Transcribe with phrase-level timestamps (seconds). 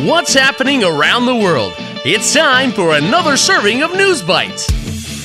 [0.00, 1.74] What's happening around the world?
[2.02, 4.66] It's time for another serving of News Bites.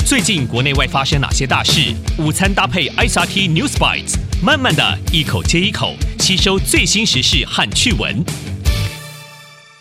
[0.05, 1.95] 最近国内外发生哪些大事？
[2.17, 8.25] 午餐搭配 ICRT News Bites，慢慢的一口接一口吸收最新时事和趣闻。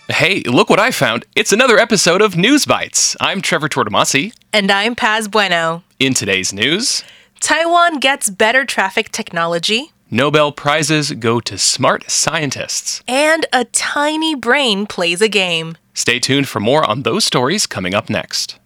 [0.06, 1.24] Hey, look what I found.
[1.34, 3.16] It's another episode of News Bites.
[3.18, 4.34] I'm Trevor Tortomasi.
[4.52, 5.82] And I'm Paz Bueno.
[5.98, 7.02] In today's news,
[7.40, 9.90] Taiwan gets better traffic technology.
[10.09, 13.01] Nobel Prizes go to smart scientists.
[13.07, 15.75] and a tiny brain plays a game.
[15.93, 18.59] Stay tuned for more on those stories coming up next.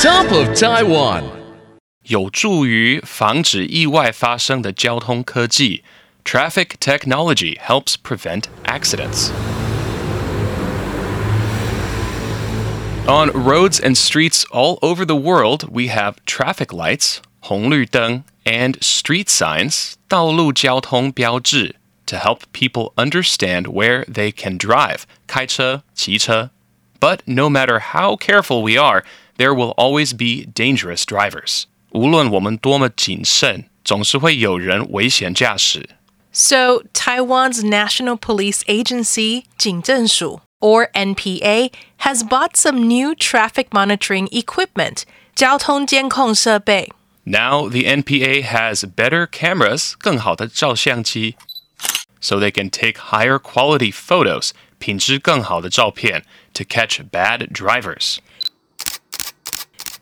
[0.00, 1.24] Top of Taiwan.
[2.04, 5.84] 有助于防止意外发生的交通科技
[6.24, 9.30] Traffic technology helps prevent accidents.
[13.06, 19.28] On roads and streets all over the world, we have traffic lights, 红绿灯, and street
[19.28, 21.76] signs, 道路交通标志,
[22.06, 26.50] to help people understand where they can drive, 开车,骑车.
[26.98, 29.04] But no matter how careful we are,
[29.36, 31.64] there will always be dangerous drivers.
[31.92, 35.90] 无论我们多么谨慎，总是会有人危险驾驶。
[36.32, 45.02] So, Taiwan's National Police Agency, 警政署, or NPA, has bought some new traffic monitoring equipment,
[45.34, 46.92] 交通监控设备.
[47.24, 51.36] Now the NPA has better cameras, 更好的照相机,
[52.20, 56.22] so they can take higher quality photos, 品质更好的照片,
[56.54, 58.18] to catch bad drivers.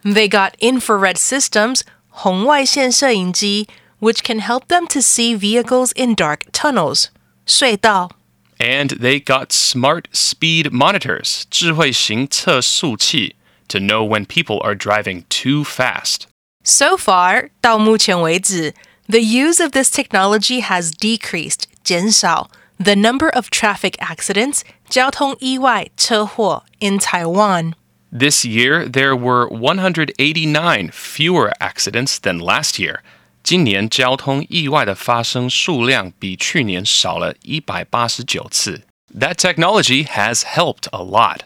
[0.05, 3.69] They got infrared systems, 红外线摄影机,
[4.01, 7.07] which can help them to see vehicles in dark tunnels,
[7.47, 8.13] 隧道.
[8.59, 13.37] And they got smart speed monitors, 智慧型测速器,
[13.69, 16.27] to know when people are driving too fast.
[16.65, 18.75] So far, 到目前为止,
[19.09, 26.99] the use of this technology has decreased, 减少 the number of traffic accidents, 交通意外,车祸 in
[26.99, 27.73] Taiwan.
[28.11, 33.01] This year, there were 189 fewer accidents than last year.
[33.43, 38.83] 今年交通意外的发生数量比去年少了189次。
[39.19, 41.41] That technology has helped a lot.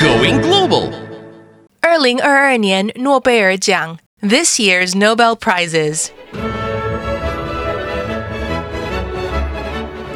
[0.00, 1.03] Going global.
[2.04, 6.10] 2022年诺贝尔奖 This year's Nobel Prizes.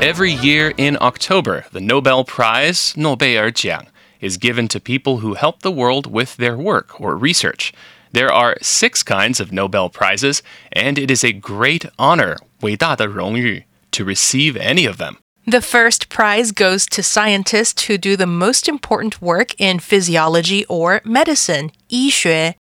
[0.00, 3.86] Every year in October, the Nobel Prize, 诺贝尔奖,
[4.20, 7.72] is given to people who help the world with their work or research.
[8.12, 14.04] There are six kinds of Nobel Prizes, and it is a great honor, 伟大的荣誉, to
[14.04, 15.16] receive any of them.
[15.48, 21.02] The first prize goes to scientists who do the most important work in physiology or
[21.04, 22.54] medicine, 医学.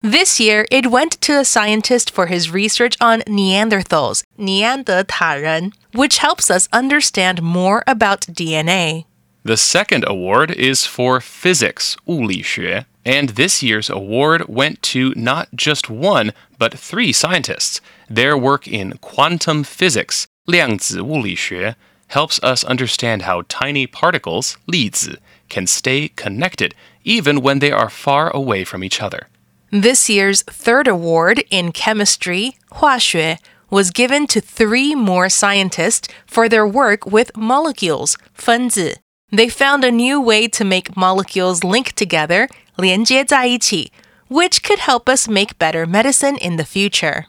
[0.00, 6.50] This year, it went to a scientist for his research on Neanderthals, 尼安德塔人, which helps
[6.50, 9.04] us understand more about DNA.
[9.44, 15.90] The second award is for physics, 物理学, and this year's award went to not just
[15.90, 17.82] one, but three scientists.
[18.08, 21.76] Their work in quantum physics, 量子物理学,
[22.08, 25.18] helps us understand how tiny particles, 粒子,
[25.48, 26.74] can stay connected
[27.04, 29.28] even when they are far away from each other.
[29.70, 33.38] This year's third award in chemistry, 化学,
[33.70, 38.96] was given to three more scientists for their work with molecules, 分子.
[39.30, 43.92] They found a new way to make molecules link together, 连接在一起,
[44.28, 47.26] which could help us make better medicine in the future.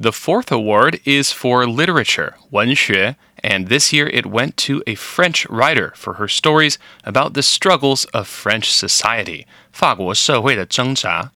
[0.00, 5.46] The fourth award is for literature, 文学, and this year it went to a French
[5.48, 11.32] writer for her stories about the struggles of French society, 法国社会的挣扎.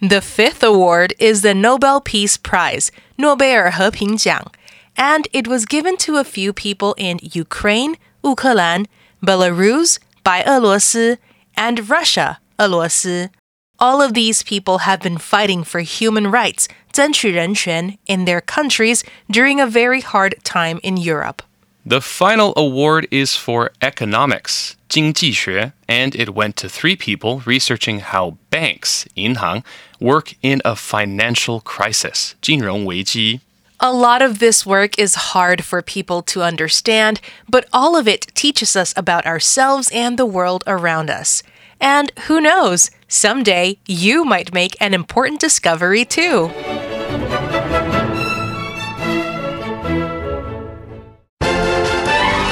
[0.00, 4.50] The fifth award is the Nobel Peace Prize, 诺贝尔和平奖,
[4.96, 8.86] and it was given to a few people in Ukraine, 乌克兰,
[9.22, 11.18] Belarus, 白俄罗斯,
[11.54, 13.30] and Russia, 俄罗斯.
[13.78, 19.60] All of these people have been fighting for human rights, 争取人权, in their countries during
[19.60, 21.42] a very hard time in Europe.
[21.86, 28.38] The final award is for economics, 经济学, and it went to three people researching how
[28.50, 29.62] banks, 银行,
[30.00, 33.40] work in a financial crisis, 金融危机.
[33.78, 38.28] A lot of this work is hard for people to understand, but all of it
[38.34, 41.42] teaches us about ourselves and the world around us.
[41.80, 46.50] And who knows, someday you might make an important discovery too.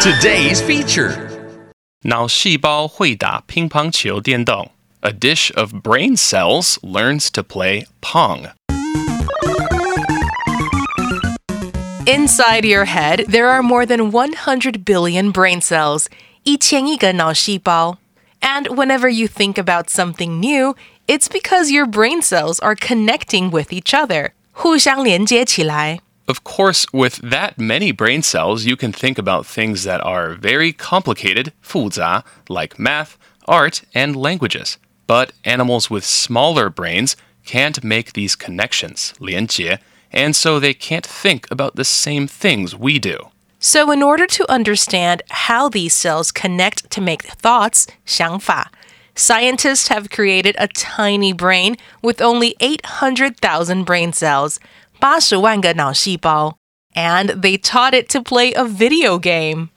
[0.01, 1.29] Today's feature.
[2.05, 4.73] 脑细胞会打乒乓球电动.
[5.03, 8.51] A dish of brain cells learns to play Pong.
[12.07, 16.07] Inside your head, there are more than 100 billion brain cells,
[16.43, 17.99] 一千亿个脑细胞.
[18.41, 20.75] And whenever you think about something new,
[21.07, 24.33] it's because your brain cells are connecting with each other.
[24.53, 26.01] 互相连接起来.
[26.27, 30.73] Of course, with that many brain cells, you can think about things that are very
[30.73, 34.77] complicated, 复杂, like math, art, and languages.
[35.07, 39.79] But animals with smaller brains can't make these connections, 连接,
[40.13, 43.31] and so they can't think about the same things we do.
[43.59, 48.71] So, in order to understand how these cells connect to make thoughts, 想法,
[49.15, 54.59] scientists have created a tiny brain with only 800,000 brain cells,
[55.01, 56.55] 80万个脑细胞,
[56.95, 59.71] and they taught it to play a video game.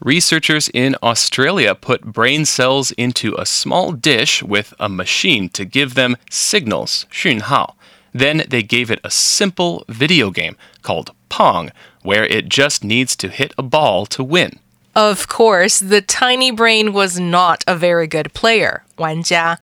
[0.00, 5.94] Researchers in Australia put brain cells into a small dish with a machine to give
[5.94, 7.74] them signals, 讯号.
[8.12, 11.70] Then they gave it a simple video game called Pong,
[12.02, 14.58] where it just needs to hit a ball to win.
[14.94, 19.58] Of course, the tiny brain was not a very good player, 玩家.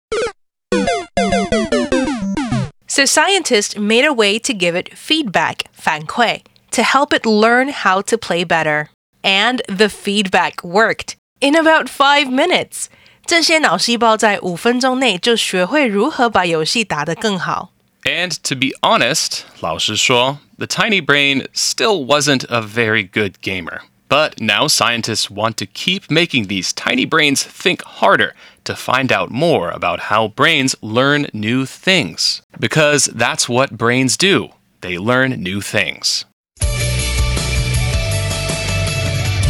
[2.87, 8.03] So scientists made a way to give it feedback, 反馈, to help it learn how
[8.03, 8.91] to play better.
[9.25, 11.17] And the feedback worked.
[11.41, 12.89] In about five minutes,
[13.25, 17.71] 这些脑细胞在五分钟内就学会如何把游戏打得更好。
[18.08, 23.42] and to be honest, Lao Shi Shuo, the tiny brain still wasn't a very good
[23.42, 23.82] gamer.
[24.08, 28.34] But now scientists want to keep making these tiny brains think harder
[28.64, 32.42] to find out more about how brains learn new things.
[32.58, 36.24] Because that's what brains do they learn new things.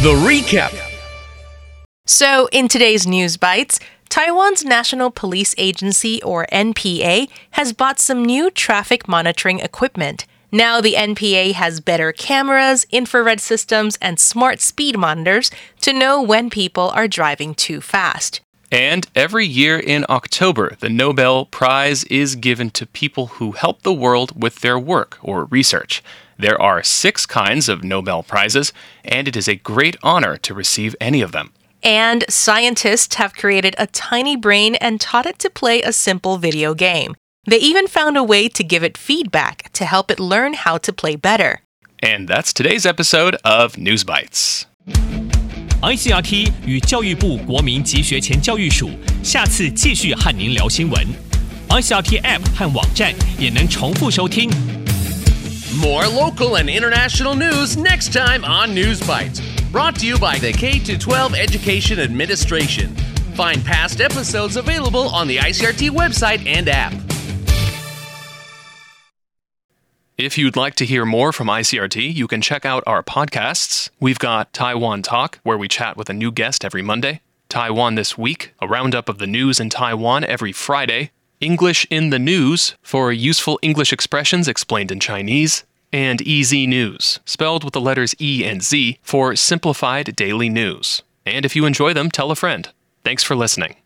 [0.02, 0.76] The recap.
[2.06, 3.78] So, in today's News Bites,
[4.08, 10.26] Taiwan's National Police Agency, or NPA, has bought some new traffic monitoring equipment.
[10.50, 15.50] Now, the NPA has better cameras, infrared systems, and smart speed monitors
[15.82, 18.40] to know when people are driving too fast.
[18.72, 23.92] And every year in October, the Nobel Prize is given to people who help the
[23.92, 26.02] world with their work or research.
[26.38, 28.72] There are six kinds of Nobel Prizes,
[29.04, 31.52] and it is a great honor to receive any of them.
[31.83, 36.73] And scientists have created a tiny brain and taught it to play a simple video
[36.73, 37.15] game.
[37.45, 40.93] They even found a way to give it feedback to help it learn how to
[40.93, 41.59] play better.
[41.99, 44.65] And that's today's episode of News Bites.
[45.81, 48.89] ICRT 与教育部国民及学前教育署
[49.21, 51.05] 下次继续和您聊新闻。
[51.67, 54.49] ICRT App 和网站也能重复收听。
[55.81, 59.41] More local and international news next time on News Bites.
[59.70, 62.94] Brought to you by the K 12 Education Administration.
[63.34, 66.94] Find past episodes available on the ICRT website and app.
[70.16, 73.90] If you'd like to hear more from ICRT, you can check out our podcasts.
[74.00, 77.20] We've got Taiwan Talk, where we chat with a new guest every Monday,
[77.50, 81.10] Taiwan This Week, a roundup of the news in Taiwan every Friday,
[81.40, 87.64] English in the News for useful English expressions explained in Chinese, and EZ News, spelled
[87.64, 91.02] with the letters E and Z for simplified daily news.
[91.24, 92.68] And if you enjoy them, tell a friend.
[93.04, 93.76] Thanks for listening.